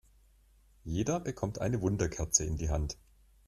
[0.83, 2.97] Jeder bekommt eine Wunderkerze in die Hand.